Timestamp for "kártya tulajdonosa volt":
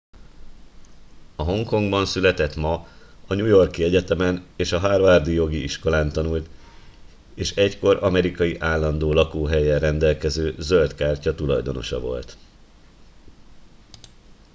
10.95-12.37